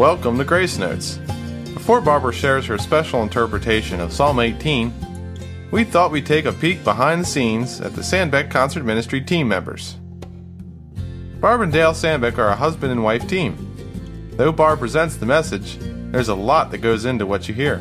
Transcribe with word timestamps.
Welcome 0.00 0.38
to 0.38 0.44
Grace 0.44 0.78
Notes. 0.78 1.18
Before 1.74 2.00
Barbara 2.00 2.32
shares 2.32 2.64
her 2.64 2.78
special 2.78 3.22
interpretation 3.22 4.00
of 4.00 4.14
Psalm 4.14 4.40
18, 4.40 4.90
we 5.72 5.84
thought 5.84 6.10
we'd 6.10 6.24
take 6.24 6.46
a 6.46 6.54
peek 6.54 6.82
behind 6.84 7.20
the 7.20 7.26
scenes 7.26 7.82
at 7.82 7.94
the 7.94 8.00
Sandbeck 8.00 8.50
Concert 8.50 8.82
Ministry 8.84 9.20
team 9.20 9.46
members. 9.46 9.96
Barb 11.38 11.60
and 11.60 11.70
Dale 11.70 11.92
Sandbeck 11.92 12.38
are 12.38 12.48
a 12.48 12.56
husband 12.56 12.92
and 12.92 13.04
wife 13.04 13.28
team. 13.28 13.58
Though 14.38 14.52
Barb 14.52 14.78
presents 14.78 15.16
the 15.16 15.26
message, 15.26 15.76
there's 16.12 16.30
a 16.30 16.34
lot 16.34 16.70
that 16.70 16.78
goes 16.78 17.04
into 17.04 17.26
what 17.26 17.46
you 17.46 17.52
hear. 17.52 17.76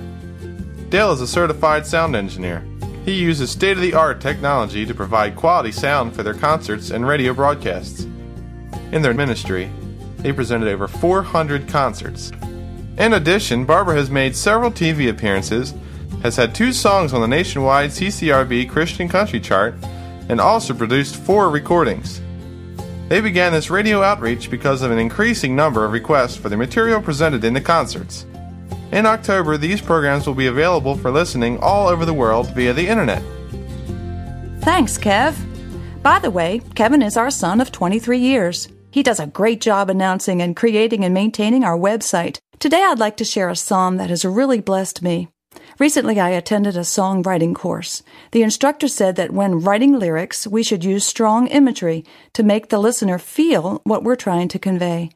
Dale 0.89 1.13
is 1.13 1.21
a 1.21 1.27
certified 1.27 1.87
sound 1.87 2.17
engineer. 2.17 2.67
He 3.05 3.13
uses 3.13 3.49
state 3.49 3.77
of 3.77 3.81
the 3.81 3.93
art 3.93 4.19
technology 4.19 4.85
to 4.85 4.93
provide 4.93 5.37
quality 5.37 5.71
sound 5.71 6.13
for 6.13 6.23
their 6.23 6.33
concerts 6.33 6.89
and 6.89 7.07
radio 7.07 7.33
broadcasts. 7.33 8.01
In 8.91 9.03
their 9.03 9.13
ministry, 9.13 9.71
they 10.21 10.33
presented 10.33 10.67
over 10.67 10.87
400 10.87 11.67
concerts. 11.67 12.31
In 12.97 13.13
addition, 13.13 13.65
Barbara 13.65 13.95
has 13.95 14.09
made 14.09 14.35
several 14.35 14.71
TV 14.71 15.09
appearances, 15.09 15.73
has 16.21 16.35
had 16.35 16.53
two 16.53 16.73
songs 16.73 17.13
on 17.13 17.21
the 17.21 17.27
nationwide 17.27 17.91
CCRB 17.91 18.69
Christian 18.69 19.07
Country 19.07 19.39
chart, 19.39 19.75
and 20.27 20.41
also 20.41 20.73
produced 20.73 21.15
four 21.15 21.49
recordings. 21.49 22.21
They 23.07 23.21
began 23.21 23.53
this 23.53 23.69
radio 23.69 24.03
outreach 24.03 24.51
because 24.51 24.81
of 24.81 24.91
an 24.91 24.99
increasing 24.99 25.55
number 25.55 25.83
of 25.85 25.93
requests 25.93 26.35
for 26.35 26.49
the 26.49 26.57
material 26.57 27.01
presented 27.01 27.43
in 27.43 27.53
the 27.53 27.61
concerts. 27.61 28.25
In 28.91 29.05
October, 29.05 29.57
these 29.57 29.81
programs 29.81 30.27
will 30.27 30.35
be 30.35 30.47
available 30.47 30.95
for 30.95 31.09
listening 31.09 31.57
all 31.59 31.87
over 31.87 32.05
the 32.05 32.13
world 32.13 32.53
via 32.53 32.73
the 32.73 32.87
internet. 32.87 33.23
Thanks, 34.61 34.97
Kev. 34.97 35.35
By 36.03 36.19
the 36.19 36.31
way, 36.31 36.61
Kevin 36.75 37.01
is 37.01 37.17
our 37.17 37.31
son 37.31 37.61
of 37.61 37.71
23 37.71 38.19
years. 38.19 38.67
He 38.91 39.03
does 39.03 39.19
a 39.19 39.27
great 39.27 39.61
job 39.61 39.89
announcing 39.89 40.41
and 40.41 40.55
creating 40.55 41.05
and 41.05 41.13
maintaining 41.13 41.63
our 41.63 41.77
website. 41.77 42.39
Today 42.57 42.83
I'd 42.83 42.99
like 42.99 43.17
to 43.17 43.23
share 43.23 43.49
a 43.49 43.55
psalm 43.55 43.97
that 43.97 44.09
has 44.09 44.25
really 44.25 44.61
blessed 44.61 45.01
me. 45.01 45.29
Recently, 45.77 46.19
I 46.19 46.29
attended 46.29 46.75
a 46.75 46.81
songwriting 46.81 47.55
course. 47.55 48.03
The 48.31 48.43
instructor 48.43 48.87
said 48.87 49.15
that 49.15 49.31
when 49.31 49.61
writing 49.61 49.97
lyrics, 49.97 50.45
we 50.45 50.63
should 50.63 50.83
use 50.83 51.05
strong 51.05 51.47
imagery 51.47 52.03
to 52.33 52.43
make 52.43 52.69
the 52.69 52.79
listener 52.79 53.17
feel 53.17 53.81
what 53.83 54.03
we're 54.03 54.15
trying 54.15 54.47
to 54.49 54.59
convey. 54.59 55.11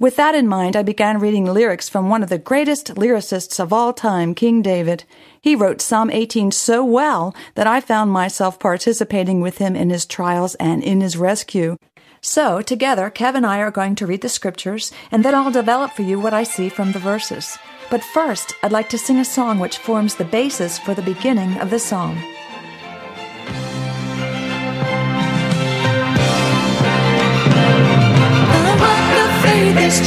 With 0.00 0.16
that 0.16 0.34
in 0.34 0.48
mind, 0.48 0.76
I 0.76 0.82
began 0.82 1.20
reading 1.20 1.44
lyrics 1.44 1.90
from 1.90 2.08
one 2.08 2.22
of 2.22 2.30
the 2.30 2.38
greatest 2.38 2.94
lyricists 2.94 3.60
of 3.60 3.70
all 3.70 3.92
time, 3.92 4.34
King 4.34 4.62
David. 4.62 5.04
He 5.42 5.54
wrote 5.54 5.82
Psalm 5.82 6.10
18 6.10 6.52
so 6.52 6.82
well 6.82 7.34
that 7.54 7.66
I 7.66 7.82
found 7.82 8.10
myself 8.10 8.58
participating 8.58 9.42
with 9.42 9.58
him 9.58 9.76
in 9.76 9.90
his 9.90 10.06
trials 10.06 10.54
and 10.54 10.82
in 10.82 11.02
his 11.02 11.18
rescue. 11.18 11.76
So, 12.22 12.60
together, 12.60 13.10
Kev 13.10 13.34
and 13.34 13.46
I 13.46 13.60
are 13.60 13.70
going 13.70 13.94
to 13.96 14.06
read 14.06 14.20
the 14.20 14.28
scriptures, 14.28 14.92
and 15.10 15.24
then 15.24 15.34
I'll 15.34 15.50
develop 15.50 15.92
for 15.92 16.02
you 16.02 16.20
what 16.20 16.34
I 16.34 16.42
see 16.42 16.68
from 16.68 16.92
the 16.92 16.98
verses. 16.98 17.58
But 17.90 18.04
first, 18.04 18.52
I'd 18.62 18.72
like 18.72 18.90
to 18.90 18.98
sing 18.98 19.18
a 19.18 19.24
song 19.24 19.58
which 19.58 19.78
forms 19.78 20.14
the 20.14 20.24
basis 20.24 20.78
for 20.78 20.94
the 20.94 21.02
beginning 21.02 21.56
of 21.58 21.70
the 21.70 21.78
psalm. 21.78 22.18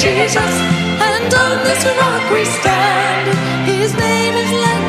Jesus, 0.02 0.38
and 0.38 1.34
on 1.34 1.64
this 1.64 1.86
rock 1.86 2.32
we 2.32 2.46
stand. 2.46 3.38
His 3.68 3.94
name 3.94 4.34
is 4.34 4.52
like 4.52 4.83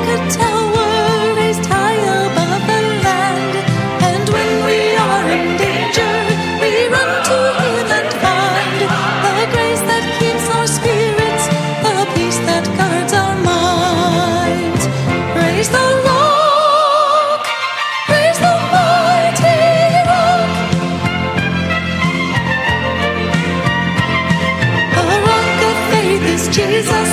Jesus, 26.66 27.10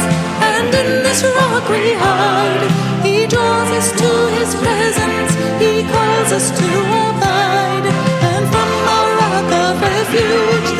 and 0.56 0.74
in 0.74 1.04
this 1.04 1.24
rock 1.24 1.68
we 1.70 1.94
hide. 1.94 2.64
He 3.04 3.28
draws 3.28 3.70
us 3.80 3.92
to 4.02 4.10
His 4.40 4.56
presence, 4.56 5.32
He 5.60 5.84
calls 5.84 6.32
us 6.32 6.48
to 6.60 6.70
abide. 7.08 7.86
And 8.32 8.44
from 8.54 8.70
our 8.96 9.10
rock 9.22 9.50
of 9.66 9.82
refuge, 9.82 10.71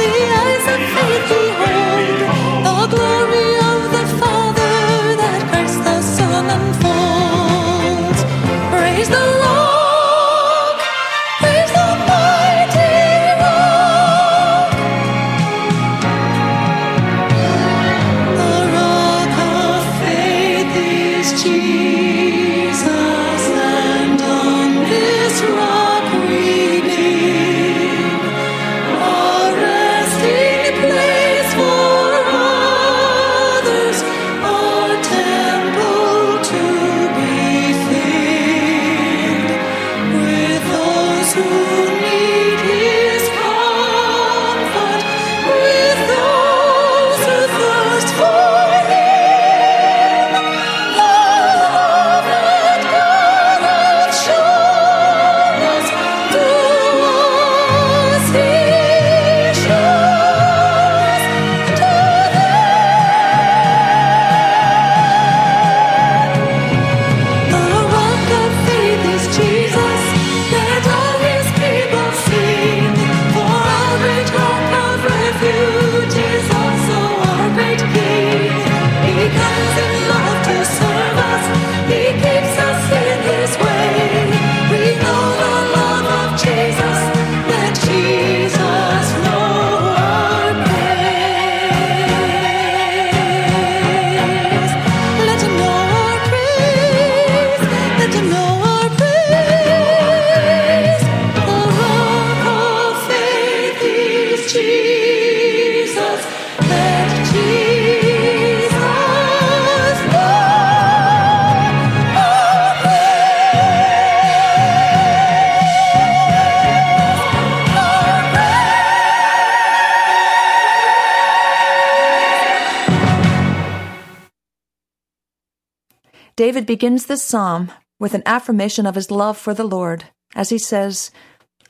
David 126.36 126.66
begins 126.66 127.06
this 127.06 127.24
psalm 127.24 127.72
with 128.00 128.14
an 128.14 128.24
affirmation 128.26 128.86
of 128.86 128.96
his 128.96 129.12
love 129.12 129.38
for 129.38 129.54
the 129.54 129.64
Lord, 129.64 130.06
as 130.36 130.50
he 130.50 130.58
says, 130.58 131.12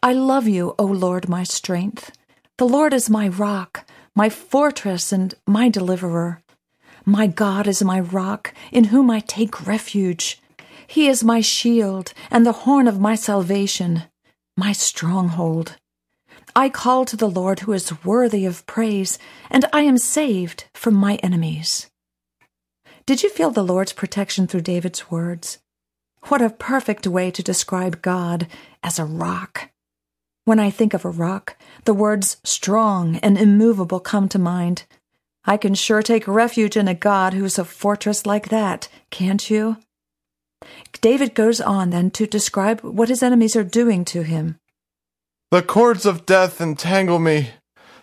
I 0.03 0.13
love 0.13 0.47
you, 0.47 0.73
O 0.79 0.85
Lord, 0.85 1.29
my 1.29 1.43
strength. 1.43 2.11
The 2.57 2.67
Lord 2.67 2.93
is 2.93 3.09
my 3.09 3.27
rock, 3.27 3.85
my 4.15 4.29
fortress, 4.29 5.11
and 5.11 5.35
my 5.45 5.69
deliverer. 5.69 6.41
My 7.05 7.27
God 7.27 7.67
is 7.67 7.83
my 7.83 7.99
rock, 7.99 8.53
in 8.71 8.85
whom 8.85 9.11
I 9.11 9.19
take 9.19 9.67
refuge. 9.67 10.41
He 10.87 11.07
is 11.07 11.23
my 11.23 11.41
shield 11.41 12.13
and 12.31 12.45
the 12.45 12.63
horn 12.63 12.87
of 12.87 12.99
my 12.99 13.15
salvation, 13.15 14.03
my 14.57 14.71
stronghold. 14.71 15.77
I 16.55 16.69
call 16.69 17.05
to 17.05 17.15
the 17.15 17.29
Lord 17.29 17.59
who 17.61 17.73
is 17.73 18.03
worthy 18.03 18.45
of 18.45 18.65
praise, 18.65 19.19
and 19.49 19.65
I 19.71 19.81
am 19.81 19.99
saved 19.99 20.65
from 20.73 20.95
my 20.95 21.15
enemies. 21.17 21.90
Did 23.05 23.23
you 23.23 23.29
feel 23.29 23.49
the 23.49 23.63
Lord's 23.63 23.93
protection 23.93 24.45
through 24.45 24.61
David's 24.61 25.09
words? 25.09 25.57
What 26.27 26.41
a 26.41 26.51
perfect 26.51 27.07
way 27.07 27.31
to 27.31 27.41
describe 27.41 28.03
God 28.03 28.47
as 28.83 28.99
a 28.99 29.05
rock. 29.05 29.71
When 30.45 30.59
I 30.59 30.69
think 30.69 30.93
of 30.93 31.03
a 31.03 31.09
rock, 31.09 31.57
the 31.85 31.95
words 31.95 32.37
strong 32.43 33.17
and 33.17 33.37
immovable 33.37 33.99
come 33.99 34.29
to 34.29 34.39
mind. 34.39 34.85
I 35.45 35.57
can 35.57 35.73
sure 35.73 36.03
take 36.03 36.27
refuge 36.27 36.77
in 36.77 36.87
a 36.87 36.93
God 36.93 37.33
who's 37.33 37.57
a 37.57 37.65
fortress 37.65 38.27
like 38.27 38.49
that, 38.49 38.87
can't 39.09 39.49
you? 39.49 39.77
David 41.01 41.33
goes 41.33 41.59
on 41.59 41.89
then 41.89 42.11
to 42.11 42.27
describe 42.27 42.81
what 42.81 43.09
his 43.09 43.23
enemies 43.23 43.55
are 43.55 43.63
doing 43.63 44.05
to 44.05 44.21
him. 44.21 44.57
The 45.49 45.63
cords 45.63 46.05
of 46.05 46.27
death 46.27 46.61
entangle 46.61 47.17
me. 47.17 47.49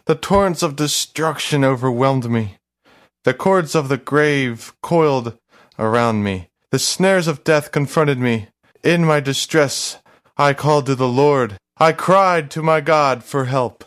The 0.07 0.17
torrents 0.17 0.63
of 0.63 0.75
destruction 0.75 1.65
overwhelmed 1.65 2.29
me. 2.29 2.57
The 3.25 3.35
cords 3.35 3.75
of 3.75 3.89
the 3.89 3.99
grave 3.99 4.73
coiled 4.83 5.37
around 5.79 6.23
me. 6.23 6.49
The 6.71 6.79
snares 6.79 7.27
of 7.27 7.45
death 7.45 7.73
confronted 7.73 8.19
me. 8.19 8.49
In 8.83 9.05
my 9.05 9.21
distress, 9.21 9.99
I 10.37 10.55
called 10.55 10.87
to 10.87 10.95
the 10.95 11.09
Lord. 11.09 11.59
I 11.79 11.93
cried 11.93 12.51
to 12.53 12.63
my 12.63 12.81
God 12.81 13.25
for 13.25 13.47
help. 13.47 13.85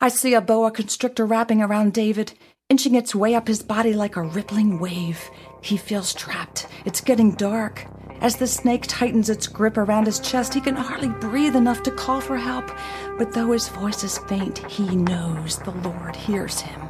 I 0.00 0.08
see 0.08 0.34
a 0.34 0.40
boa 0.40 0.70
constrictor 0.70 1.24
wrapping 1.24 1.62
around 1.62 1.94
David, 1.94 2.34
inching 2.68 2.94
its 2.94 3.14
way 3.14 3.34
up 3.34 3.48
his 3.48 3.62
body 3.62 3.94
like 3.94 4.16
a 4.16 4.22
rippling 4.22 4.78
wave. 4.78 5.30
He 5.62 5.76
feels 5.76 6.12
trapped. 6.12 6.66
It's 6.84 7.00
getting 7.00 7.34
dark. 7.34 7.86
As 8.20 8.36
the 8.36 8.46
snake 8.46 8.84
tightens 8.86 9.30
its 9.30 9.46
grip 9.46 9.76
around 9.76 10.06
his 10.06 10.20
chest, 10.20 10.54
he 10.54 10.60
can 10.60 10.76
hardly 10.76 11.08
breathe 11.08 11.56
enough 11.56 11.82
to 11.84 11.90
call 11.90 12.20
for 12.20 12.36
help. 12.36 12.70
But 13.18 13.32
though 13.32 13.52
his 13.52 13.68
voice 13.68 14.04
is 14.04 14.18
faint, 14.18 14.58
he 14.66 14.96
knows 14.96 15.58
the 15.58 15.70
Lord 15.70 16.16
hears 16.16 16.60
him. 16.60 16.85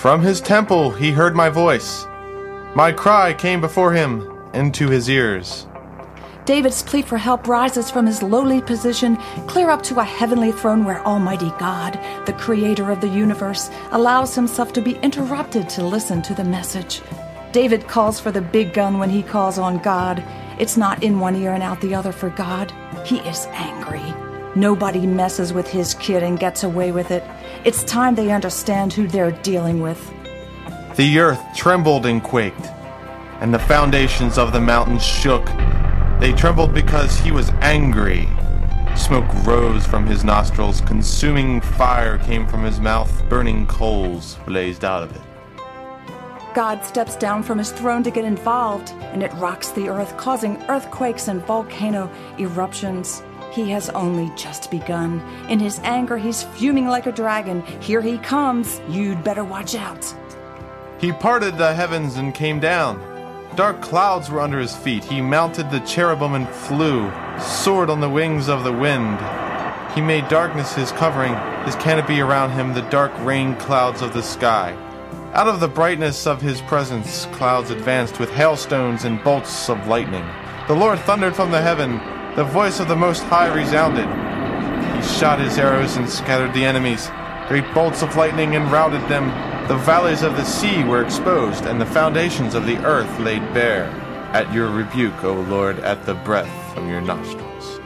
From 0.00 0.22
his 0.22 0.40
temple 0.40 0.92
he 0.92 1.10
heard 1.10 1.36
my 1.36 1.50
voice. 1.50 2.06
My 2.74 2.90
cry 2.90 3.34
came 3.34 3.60
before 3.60 3.92
him 3.92 4.26
into 4.54 4.88
his 4.88 5.10
ears. 5.10 5.66
David's 6.46 6.82
plea 6.82 7.02
for 7.02 7.18
help 7.18 7.46
rises 7.46 7.90
from 7.90 8.06
his 8.06 8.22
lowly 8.22 8.62
position 8.62 9.18
clear 9.46 9.68
up 9.68 9.82
to 9.82 10.00
a 10.00 10.02
heavenly 10.02 10.52
throne 10.52 10.86
where 10.86 11.06
Almighty 11.06 11.52
God, 11.58 12.00
the 12.24 12.32
creator 12.32 12.90
of 12.90 13.02
the 13.02 13.08
universe, 13.08 13.70
allows 13.90 14.34
himself 14.34 14.72
to 14.72 14.80
be 14.80 14.96
interrupted 15.02 15.68
to 15.68 15.84
listen 15.84 16.22
to 16.22 16.32
the 16.32 16.44
message. 16.44 17.02
David 17.52 17.86
calls 17.86 18.18
for 18.18 18.32
the 18.32 18.40
big 18.40 18.72
gun 18.72 18.98
when 18.98 19.10
he 19.10 19.22
calls 19.22 19.58
on 19.58 19.82
God. 19.82 20.24
It's 20.58 20.78
not 20.78 21.02
in 21.02 21.20
one 21.20 21.36
ear 21.36 21.52
and 21.52 21.62
out 21.62 21.82
the 21.82 21.94
other 21.94 22.12
for 22.12 22.30
God. 22.30 22.72
He 23.04 23.18
is 23.18 23.44
angry. 23.50 24.29
Nobody 24.56 25.06
messes 25.06 25.52
with 25.52 25.68
his 25.68 25.94
kid 25.94 26.24
and 26.24 26.38
gets 26.38 26.64
away 26.64 26.90
with 26.90 27.12
it. 27.12 27.22
It's 27.64 27.84
time 27.84 28.16
they 28.16 28.32
understand 28.32 28.92
who 28.92 29.06
they're 29.06 29.30
dealing 29.30 29.80
with. 29.80 30.12
The 30.96 31.20
earth 31.20 31.40
trembled 31.54 32.04
and 32.04 32.20
quaked, 32.20 32.66
and 33.40 33.54
the 33.54 33.60
foundations 33.60 34.38
of 34.38 34.52
the 34.52 34.60
mountains 34.60 35.04
shook. 35.04 35.46
They 36.18 36.32
trembled 36.32 36.74
because 36.74 37.16
he 37.18 37.30
was 37.30 37.50
angry. 37.60 38.28
Smoke 38.96 39.32
rose 39.46 39.86
from 39.86 40.04
his 40.04 40.24
nostrils, 40.24 40.80
consuming 40.80 41.60
fire 41.60 42.18
came 42.18 42.46
from 42.46 42.64
his 42.64 42.80
mouth, 42.80 43.22
burning 43.28 43.68
coals 43.68 44.36
blazed 44.46 44.84
out 44.84 45.04
of 45.04 45.14
it. 45.14 45.22
God 46.54 46.84
steps 46.84 47.14
down 47.14 47.44
from 47.44 47.58
his 47.58 47.70
throne 47.70 48.02
to 48.02 48.10
get 48.10 48.24
involved, 48.24 48.90
and 49.12 49.22
it 49.22 49.32
rocks 49.34 49.70
the 49.70 49.88
earth, 49.88 50.16
causing 50.16 50.60
earthquakes 50.64 51.28
and 51.28 51.40
volcano 51.46 52.10
eruptions. 52.38 53.22
He 53.52 53.70
has 53.70 53.90
only 53.90 54.30
just 54.36 54.70
begun. 54.70 55.20
In 55.48 55.58
his 55.58 55.80
anger, 55.82 56.16
he's 56.16 56.44
fuming 56.44 56.86
like 56.86 57.06
a 57.06 57.12
dragon. 57.12 57.62
Here 57.80 58.00
he 58.00 58.18
comes. 58.18 58.80
You'd 58.88 59.24
better 59.24 59.44
watch 59.44 59.74
out. 59.74 60.14
He 60.98 61.12
parted 61.12 61.58
the 61.58 61.74
heavens 61.74 62.16
and 62.16 62.34
came 62.34 62.60
down. 62.60 63.00
Dark 63.56 63.80
clouds 63.82 64.30
were 64.30 64.40
under 64.40 64.60
his 64.60 64.76
feet. 64.76 65.02
He 65.02 65.20
mounted 65.20 65.70
the 65.70 65.80
cherubim 65.80 66.34
and 66.34 66.48
flew, 66.48 67.10
soared 67.40 67.90
on 67.90 68.00
the 68.00 68.08
wings 68.08 68.48
of 68.48 68.62
the 68.62 68.72
wind. 68.72 69.18
He 69.94 70.00
made 70.00 70.28
darkness 70.28 70.74
his 70.74 70.92
covering, 70.92 71.34
his 71.64 71.74
canopy 71.76 72.20
around 72.20 72.52
him, 72.52 72.74
the 72.74 72.88
dark 72.90 73.12
rain 73.24 73.56
clouds 73.56 74.02
of 74.02 74.12
the 74.12 74.22
sky. 74.22 74.72
Out 75.32 75.48
of 75.48 75.58
the 75.58 75.68
brightness 75.68 76.26
of 76.26 76.40
his 76.40 76.60
presence, 76.62 77.26
clouds 77.32 77.70
advanced 77.70 78.20
with 78.20 78.30
hailstones 78.30 79.04
and 79.04 79.22
bolts 79.24 79.68
of 79.68 79.88
lightning. 79.88 80.24
The 80.68 80.76
Lord 80.76 81.00
thundered 81.00 81.34
from 81.34 81.50
the 81.50 81.60
heaven, 81.60 82.00
the 82.36 82.44
voice 82.44 82.78
of 82.78 82.86
the 82.86 82.96
Most 82.96 83.22
High 83.24 83.52
resounded. 83.52 84.06
He 84.96 85.18
shot 85.18 85.40
his 85.40 85.58
arrows 85.58 85.96
and 85.96 86.08
scattered 86.08 86.54
the 86.54 86.64
enemies. 86.64 87.10
Great 87.48 87.72
bolts 87.74 88.02
of 88.02 88.14
lightning 88.14 88.54
and 88.54 88.70
routed 88.70 89.02
them. 89.08 89.26
The 89.66 89.76
valleys 89.78 90.22
of 90.22 90.36
the 90.36 90.44
sea 90.44 90.84
were 90.84 91.02
exposed, 91.02 91.64
and 91.64 91.80
the 91.80 91.86
foundations 91.86 92.54
of 92.54 92.66
the 92.66 92.78
earth 92.84 93.18
laid 93.18 93.42
bare. 93.52 93.86
At 94.32 94.52
your 94.52 94.70
rebuke, 94.70 95.24
O 95.24 95.34
Lord, 95.34 95.80
at 95.80 96.06
the 96.06 96.14
breath 96.14 96.72
from 96.72 96.88
your 96.88 97.00
nostrils. 97.00 97.80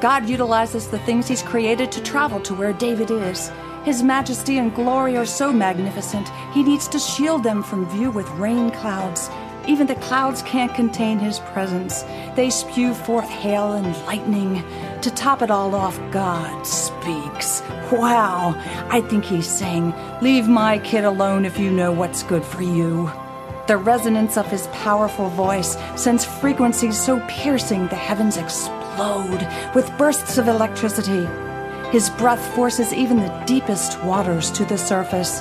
God 0.00 0.28
utilizes 0.28 0.86
the 0.86 1.00
things 1.00 1.26
he's 1.26 1.42
created 1.42 1.90
to 1.92 2.02
travel 2.02 2.38
to 2.42 2.54
where 2.54 2.72
David 2.72 3.10
is. 3.10 3.50
His 3.84 4.02
majesty 4.02 4.58
and 4.58 4.74
glory 4.74 5.16
are 5.16 5.26
so 5.26 5.52
magnificent, 5.52 6.28
he 6.52 6.62
needs 6.62 6.86
to 6.88 6.98
shield 6.98 7.42
them 7.42 7.62
from 7.62 7.88
view 7.90 8.10
with 8.10 8.28
rain 8.30 8.70
clouds. 8.70 9.30
Even 9.66 9.86
the 9.86 9.96
clouds 9.96 10.42
can't 10.42 10.72
contain 10.74 11.18
his 11.18 11.40
presence. 11.40 12.02
They 12.36 12.50
spew 12.50 12.94
forth 12.94 13.28
hail 13.28 13.72
and 13.72 13.96
lightning. 14.06 14.62
To 15.02 15.10
top 15.10 15.42
it 15.42 15.50
all 15.50 15.74
off, 15.74 15.98
God 16.12 16.64
speaks. 16.64 17.62
Wow, 17.90 18.54
I 18.90 19.00
think 19.00 19.24
he's 19.24 19.48
saying, 19.48 19.92
Leave 20.22 20.46
my 20.46 20.78
kid 20.78 21.04
alone 21.04 21.44
if 21.44 21.58
you 21.58 21.70
know 21.70 21.92
what's 21.92 22.22
good 22.22 22.44
for 22.44 22.62
you. 22.62 23.10
The 23.66 23.76
resonance 23.76 24.36
of 24.36 24.46
his 24.46 24.68
powerful 24.68 25.28
voice 25.30 25.76
sends 25.96 26.24
frequencies 26.24 26.96
so 26.96 27.20
piercing 27.26 27.88
the 27.88 27.96
heavens 27.96 28.36
explode 28.36 29.48
with 29.74 29.96
bursts 29.98 30.38
of 30.38 30.46
electricity. 30.46 31.26
His 31.90 32.10
breath 32.10 32.54
forces 32.54 32.92
even 32.92 33.18
the 33.18 33.42
deepest 33.46 34.00
waters 34.04 34.52
to 34.52 34.64
the 34.64 34.78
surface. 34.78 35.40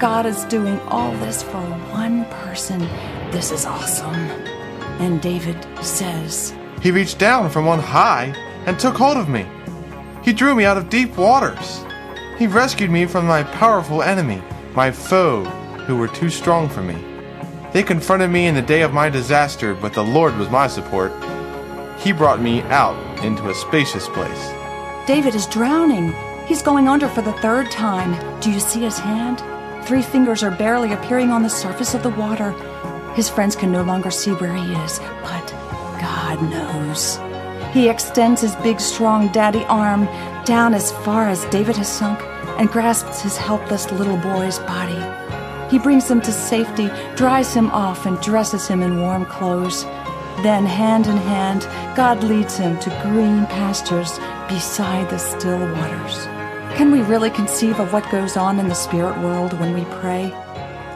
God 0.00 0.26
is 0.26 0.44
doing 0.46 0.80
all 0.88 1.12
this 1.18 1.44
for 1.44 1.60
one 1.92 2.24
person. 2.26 2.80
This 3.32 3.50
is 3.50 3.64
awesome. 3.64 4.14
And 5.00 5.22
David 5.22 5.56
says, 5.82 6.54
He 6.82 6.90
reached 6.90 7.18
down 7.18 7.48
from 7.48 7.66
on 7.66 7.78
high 7.78 8.26
and 8.66 8.78
took 8.78 8.94
hold 8.94 9.16
of 9.16 9.30
me. 9.30 9.46
He 10.22 10.34
drew 10.34 10.54
me 10.54 10.66
out 10.66 10.76
of 10.76 10.90
deep 10.90 11.16
waters. 11.16 11.82
He 12.38 12.46
rescued 12.46 12.90
me 12.90 13.06
from 13.06 13.26
my 13.26 13.42
powerful 13.42 14.02
enemy, 14.02 14.42
my 14.74 14.90
foe, 14.90 15.44
who 15.86 15.96
were 15.96 16.08
too 16.08 16.28
strong 16.28 16.68
for 16.68 16.82
me. 16.82 17.02
They 17.72 17.82
confronted 17.82 18.30
me 18.30 18.48
in 18.48 18.54
the 18.54 18.60
day 18.60 18.82
of 18.82 18.92
my 18.92 19.08
disaster, 19.08 19.74
but 19.74 19.94
the 19.94 20.04
Lord 20.04 20.36
was 20.36 20.50
my 20.50 20.66
support. 20.66 21.10
He 22.00 22.12
brought 22.12 22.42
me 22.42 22.60
out 22.64 23.24
into 23.24 23.48
a 23.48 23.54
spacious 23.54 24.08
place. 24.08 24.52
David 25.06 25.34
is 25.34 25.46
drowning. 25.46 26.12
He's 26.46 26.60
going 26.60 26.86
under 26.86 27.08
for 27.08 27.22
the 27.22 27.32
third 27.40 27.70
time. 27.70 28.12
Do 28.40 28.50
you 28.52 28.60
see 28.60 28.80
his 28.80 28.98
hand? 28.98 29.42
Three 29.86 30.02
fingers 30.02 30.42
are 30.42 30.50
barely 30.50 30.92
appearing 30.92 31.30
on 31.30 31.42
the 31.42 31.48
surface 31.48 31.94
of 31.94 32.02
the 32.02 32.10
water. 32.10 32.54
His 33.14 33.28
friends 33.28 33.54
can 33.54 33.70
no 33.70 33.82
longer 33.82 34.10
see 34.10 34.30
where 34.32 34.54
he 34.54 34.72
is, 34.72 34.98
but 35.22 35.46
God 36.00 36.42
knows. 36.42 37.18
He 37.72 37.88
extends 37.88 38.40
his 38.40 38.56
big, 38.56 38.80
strong 38.80 39.28
daddy 39.28 39.64
arm 39.64 40.06
down 40.44 40.74
as 40.74 40.92
far 41.04 41.28
as 41.28 41.44
David 41.46 41.76
has 41.76 41.88
sunk 41.88 42.20
and 42.58 42.70
grasps 42.70 43.22
his 43.22 43.36
helpless 43.36 43.90
little 43.92 44.16
boy's 44.16 44.58
body. 44.60 45.00
He 45.70 45.78
brings 45.78 46.10
him 46.10 46.20
to 46.22 46.32
safety, 46.32 46.90
dries 47.16 47.54
him 47.54 47.70
off, 47.70 48.04
and 48.04 48.20
dresses 48.20 48.66
him 48.66 48.82
in 48.82 49.00
warm 49.00 49.24
clothes. 49.24 49.84
Then, 50.42 50.66
hand 50.66 51.06
in 51.06 51.16
hand, 51.16 51.62
God 51.96 52.22
leads 52.24 52.56
him 52.56 52.78
to 52.80 53.00
green 53.02 53.46
pastures 53.46 54.18
beside 54.48 55.08
the 55.08 55.18
still 55.18 55.58
waters. 55.58 56.26
Can 56.76 56.90
we 56.90 57.02
really 57.02 57.30
conceive 57.30 57.78
of 57.78 57.92
what 57.92 58.10
goes 58.10 58.36
on 58.36 58.58
in 58.58 58.68
the 58.68 58.74
spirit 58.74 59.18
world 59.20 59.58
when 59.60 59.74
we 59.74 59.84
pray? 60.00 60.32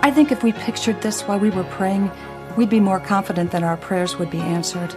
I 0.06 0.12
think 0.12 0.30
if 0.30 0.44
we 0.44 0.52
pictured 0.52 1.02
this 1.02 1.22
while 1.22 1.40
we 1.40 1.50
were 1.50 1.64
praying, 1.64 2.12
we'd 2.56 2.70
be 2.70 2.78
more 2.78 3.00
confident 3.00 3.50
that 3.50 3.64
our 3.64 3.76
prayers 3.76 4.16
would 4.20 4.30
be 4.30 4.38
answered. 4.38 4.92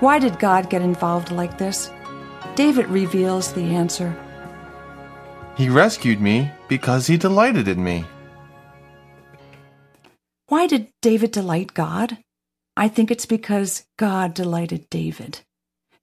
Why 0.00 0.18
did 0.18 0.40
God 0.40 0.68
get 0.68 0.82
involved 0.82 1.30
like 1.30 1.56
this? 1.56 1.88
David 2.56 2.88
reveals 2.88 3.52
the 3.52 3.76
answer. 3.76 4.12
He 5.56 5.68
rescued 5.68 6.20
me 6.20 6.50
because 6.66 7.06
he 7.06 7.16
delighted 7.16 7.68
in 7.68 7.84
me. 7.84 8.04
Why 10.48 10.66
did 10.66 10.88
David 11.00 11.30
delight 11.30 11.72
God? 11.72 12.18
I 12.76 12.88
think 12.88 13.12
it's 13.12 13.26
because 13.26 13.86
God 13.98 14.34
delighted 14.34 14.90
David. 14.90 15.42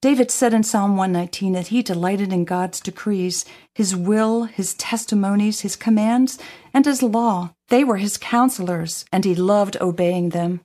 David 0.01 0.31
said 0.31 0.53
in 0.53 0.63
Psalm 0.63 0.95
119 0.95 1.51
that 1.51 1.67
he 1.67 1.83
delighted 1.83 2.31
in 2.31 2.45
God's 2.45 2.79
decrees, 2.79 3.43
his 3.73 3.93
will, 3.93 4.43
his 4.43 4.73
testimonies, 4.75 5.59
his 5.61 5.75
commands, 5.75 6.39
and 6.73 6.85
his 6.85 7.03
law. 7.03 7.54
They 7.69 7.83
were 7.83 7.97
his 7.97 8.17
counselors, 8.17 9.05
and 9.11 9.25
he 9.25 9.35
loved 9.35 9.77
obeying 9.81 10.29
them. 10.29 10.61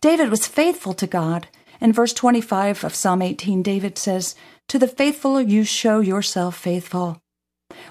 David 0.00 0.30
was 0.30 0.46
faithful 0.46 0.94
to 0.94 1.06
God. 1.06 1.48
In 1.80 1.92
verse 1.92 2.12
25 2.12 2.84
of 2.84 2.94
Psalm 2.94 3.22
18, 3.22 3.62
David 3.62 3.98
says, 3.98 4.34
To 4.68 4.78
the 4.78 4.88
faithful, 4.88 5.40
you 5.40 5.64
show 5.64 6.00
yourself 6.00 6.56
faithful. 6.56 7.20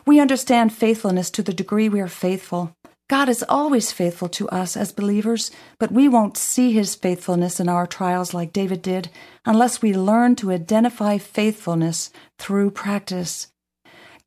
We 0.06 0.20
understand 0.20 0.74
faithfulness 0.74 1.30
to 1.32 1.44
the 1.44 1.54
degree 1.54 1.90
we 1.90 2.00
are 2.00 2.08
faithful. 2.08 2.76
God 3.10 3.28
is 3.28 3.44
always 3.50 3.92
faithful 3.92 4.30
to 4.30 4.48
us 4.50 4.78
as 4.78 4.94
believers, 4.94 5.52
but 5.80 5.92
we 5.92 6.08
won't 6.08 6.38
see 6.38 6.72
his 6.72 6.96
faithfulness 6.96 7.60
in 7.60 7.68
our 7.68 7.86
trials 7.86 8.34
like 8.34 8.54
David 8.54 8.82
did 8.82 9.10
unless 9.46 9.82
we 9.82 9.94
learn 9.94 10.38
to 10.38 10.52
identify 10.52 11.18
faithfulness 11.18 12.12
through 12.40 12.72
practice. 12.72 13.51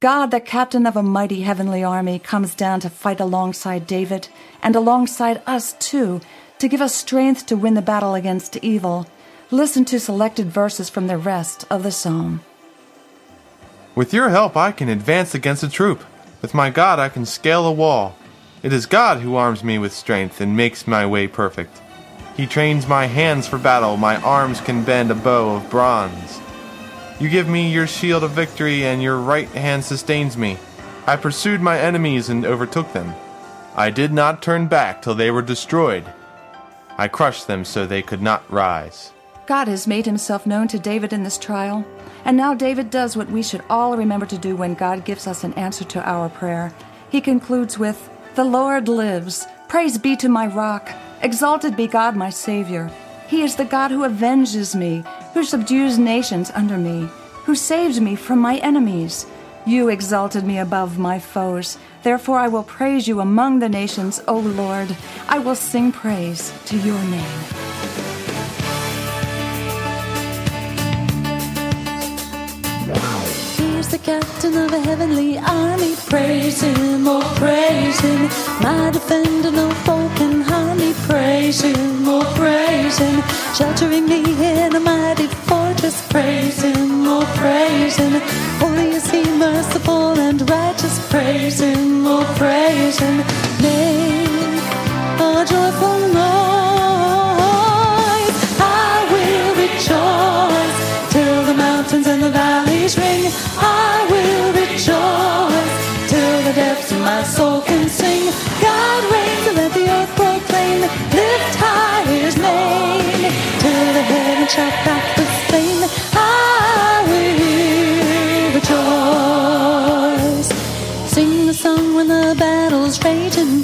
God, 0.04 0.32
the 0.32 0.38
captain 0.38 0.84
of 0.84 0.98
a 0.98 1.02
mighty 1.02 1.40
heavenly 1.40 1.82
army, 1.82 2.18
comes 2.18 2.54
down 2.54 2.78
to 2.80 2.90
fight 2.90 3.20
alongside 3.20 3.86
David 3.86 4.28
and 4.62 4.76
alongside 4.76 5.40
us 5.46 5.72
too, 5.78 6.20
to 6.58 6.68
give 6.68 6.82
us 6.82 6.94
strength 6.94 7.46
to 7.46 7.56
win 7.56 7.72
the 7.72 7.80
battle 7.80 8.14
against 8.14 8.58
evil. 8.58 9.06
Listen 9.50 9.82
to 9.86 9.98
selected 9.98 10.48
verses 10.48 10.90
from 10.90 11.06
the 11.06 11.16
rest 11.16 11.64
of 11.70 11.82
the 11.82 11.90
psalm. 11.90 12.42
With 13.94 14.12
your 14.12 14.28
help, 14.28 14.58
I 14.58 14.72
can 14.72 14.90
advance 14.90 15.34
against 15.34 15.62
a 15.62 15.70
troop. 15.70 16.04
With 16.42 16.52
my 16.52 16.68
God, 16.68 16.98
I 16.98 17.08
can 17.08 17.24
scale 17.24 17.66
a 17.66 17.72
wall. 17.72 18.14
It 18.62 18.74
is 18.74 18.84
God 18.84 19.22
who 19.22 19.36
arms 19.36 19.64
me 19.64 19.78
with 19.78 19.94
strength 19.94 20.38
and 20.38 20.54
makes 20.54 20.86
my 20.86 21.06
way 21.06 21.28
perfect. 21.28 21.80
He 22.36 22.46
trains 22.46 22.86
my 22.86 23.06
hands 23.06 23.48
for 23.48 23.56
battle, 23.56 23.96
my 23.96 24.16
arms 24.16 24.60
can 24.60 24.84
bend 24.84 25.10
a 25.10 25.14
bow 25.14 25.56
of 25.56 25.70
bronze. 25.70 26.43
You 27.20 27.28
give 27.28 27.48
me 27.48 27.72
your 27.72 27.86
shield 27.86 28.24
of 28.24 28.32
victory, 28.32 28.84
and 28.84 29.02
your 29.02 29.18
right 29.18 29.48
hand 29.48 29.84
sustains 29.84 30.36
me. 30.36 30.58
I 31.06 31.16
pursued 31.16 31.60
my 31.60 31.78
enemies 31.78 32.28
and 32.28 32.44
overtook 32.44 32.92
them. 32.92 33.14
I 33.76 33.90
did 33.90 34.12
not 34.12 34.42
turn 34.42 34.66
back 34.66 35.02
till 35.02 35.14
they 35.14 35.30
were 35.30 35.42
destroyed. 35.42 36.04
I 36.96 37.08
crushed 37.08 37.46
them 37.46 37.64
so 37.64 37.86
they 37.86 38.02
could 38.02 38.22
not 38.22 38.50
rise. 38.50 39.12
God 39.46 39.68
has 39.68 39.86
made 39.86 40.06
himself 40.06 40.46
known 40.46 40.68
to 40.68 40.78
David 40.78 41.12
in 41.12 41.22
this 41.22 41.38
trial, 41.38 41.84
and 42.24 42.36
now 42.36 42.54
David 42.54 42.90
does 42.90 43.16
what 43.16 43.30
we 43.30 43.42
should 43.42 43.62
all 43.68 43.96
remember 43.96 44.26
to 44.26 44.38
do 44.38 44.56
when 44.56 44.74
God 44.74 45.04
gives 45.04 45.26
us 45.26 45.44
an 45.44 45.52
answer 45.54 45.84
to 45.84 46.08
our 46.08 46.28
prayer. 46.28 46.72
He 47.10 47.20
concludes 47.20 47.78
with, 47.78 48.08
the 48.34 48.44
Lord 48.44 48.88
lives. 48.88 49.46
Praise 49.68 49.98
be 49.98 50.16
to 50.16 50.28
my 50.28 50.46
rock. 50.46 50.90
Exalted 51.20 51.76
be 51.76 51.86
God, 51.86 52.16
my 52.16 52.30
Savior. 52.30 52.90
He 53.28 53.42
is 53.42 53.56
the 53.56 53.64
God 53.64 53.90
who 53.90 54.04
avenges 54.04 54.74
me, 54.74 55.04
who 55.34 55.44
subdues 55.44 55.98
nations 55.98 56.50
under 56.54 56.78
me, 56.78 57.08
who 57.44 57.54
saves 57.56 58.00
me 58.00 58.14
from 58.14 58.38
my 58.38 58.56
enemies. 58.58 59.26
You 59.66 59.88
exalted 59.88 60.44
me 60.44 60.58
above 60.58 60.98
my 60.98 61.18
foes. 61.18 61.76
Therefore 62.04 62.38
I 62.38 62.48
will 62.48 62.62
praise 62.62 63.08
you 63.08 63.20
among 63.20 63.58
the 63.58 63.68
nations, 63.68 64.22
O 64.28 64.38
Lord. 64.38 64.96
I 65.28 65.40
will 65.40 65.56
sing 65.56 65.90
praise 65.90 66.52
to 66.66 66.76
your 66.78 67.02
name. 67.04 67.40
the 73.90 73.98
captain 73.98 74.56
of 74.56 74.72
a 74.72 74.80
heavenly 74.80 75.38
army. 75.38 75.94
Praise 76.08 76.60
him, 76.62 77.06
oh 77.06 77.22
praise 77.36 78.00
him. 78.00 78.22
My 78.60 78.90
defender, 78.90 79.52
no 79.52 79.70
foe 79.84 80.10
can 80.16 80.40
me. 80.40 80.53
Praise 81.08 81.60
him, 81.62 82.04
oh. 82.08 82.24
Sheltering 83.56 84.06
me 84.06 84.20
in 84.22 84.74
a 84.74 84.80
mighty 84.80 85.26
fortress. 85.48 86.00
Praise 86.08 86.62
him, 86.62 87.06
oh 87.06 87.24
praise 87.36 87.96
him. 87.96 88.20
Holy 88.60 88.90
is 88.90 89.10
he, 89.10 89.22
merciful 89.38 90.18
and 90.18 90.40
righteous. 90.48 90.98
Praise 91.10 91.60
him, 91.60 92.04
oh. 92.06 92.24
Make 93.62 94.62
a 95.20 95.44
joyful 95.48 95.98
noise. 96.14 96.53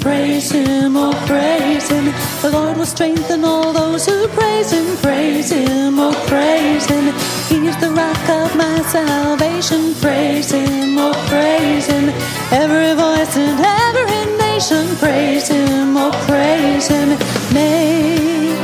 Praise 0.01 0.51
him, 0.51 0.97
or 0.97 1.13
praise 1.27 1.89
him. 1.89 2.05
The 2.41 2.49
Lord 2.51 2.77
will 2.77 2.85
strengthen 2.85 3.45
all 3.45 3.71
those 3.71 4.05
who 4.05 4.27
praise 4.29 4.71
him, 4.71 4.97
praise 4.97 5.51
him, 5.51 5.99
oh 5.99 6.13
praise 6.27 6.85
him. 6.85 7.13
He's 7.51 7.77
the 7.77 7.91
rock 7.91 8.29
of 8.29 8.55
my 8.55 8.81
salvation. 8.83 9.93
Praise 9.95 10.51
Him, 10.51 10.97
oh 10.97 11.13
praise 11.29 11.85
Him. 11.85 12.09
Every 12.51 12.93
voice 12.95 13.37
and 13.37 13.59
every 13.59 14.37
nation 14.37 14.95
praise 14.97 15.47
Him, 15.47 15.95
oh 15.97 16.11
praise 16.27 16.87
Him. 16.87 17.09
Make 17.53 18.57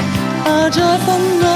a 0.45 0.69
joyful 0.69 1.19
noise. 1.19 1.46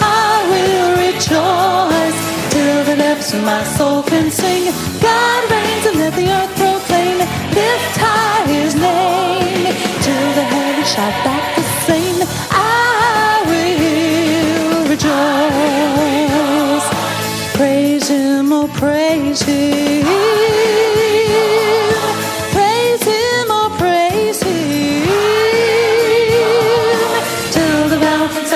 I 0.00 0.44
will 0.50 0.90
rejoice 1.06 2.18
till 2.52 2.84
the 2.84 2.96
depths 2.96 3.32
of 3.34 3.42
my 3.44 3.62
soul 3.64 4.02
can 4.02 4.30
sing. 4.30 4.72
God 5.00 5.50
reigns 5.50 5.86
and 5.86 5.98
let 5.98 6.14
the 6.14 6.28
earth 6.38 6.54
proclaim. 6.56 7.18
Lift 7.18 7.96
high 8.04 8.44
his 8.46 8.74
name 8.74 9.74
till 10.04 10.28
the 10.38 10.44
heavens 10.54 10.90
shout 10.94 11.14
back 11.24 11.44
the 11.56 11.62
same. 11.86 12.18
I 12.50 13.42
will 13.50 14.88
rejoice. 14.92 16.86
Praise 17.56 18.08
him, 18.08 18.52
oh 18.52 18.68
praise 18.74 19.42
him. 19.42 20.04
Praise 22.54 23.02
him, 23.02 23.46
oh 23.58 23.68
praise 23.78 24.40
him. 24.42 25.06
Till 27.54 27.88
the 27.88 27.98
mountains 27.98 28.52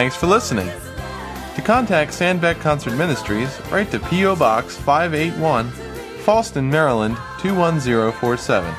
Thanks 0.00 0.16
for 0.16 0.28
listening. 0.28 0.70
To 1.56 1.60
contact 1.60 2.12
Sandbeck 2.12 2.58
Concert 2.60 2.94
Ministries, 2.94 3.60
write 3.70 3.90
to 3.90 3.98
P.O. 3.98 4.34
Box 4.34 4.74
581, 4.78 5.70
Fallston, 6.24 6.70
Maryland 6.70 7.18
21047. 7.40 8.74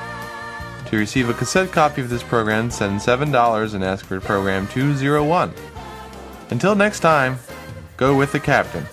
To 0.87 0.97
receive 0.97 1.29
a 1.29 1.35
cassette 1.35 1.71
copy 1.71 2.01
of 2.01 2.09
this 2.09 2.23
program, 2.23 2.71
send 2.71 2.99
$7 2.99 3.75
and 3.75 3.83
ask 3.83 4.03
for 4.03 4.19
program 4.19 4.65
201. 4.69 5.53
Until 6.49 6.73
next 6.73 7.01
time, 7.01 7.37
go 7.97 8.17
with 8.17 8.31
the 8.31 8.39
captain. 8.39 8.87